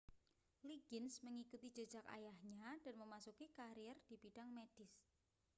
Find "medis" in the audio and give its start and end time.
4.57-4.93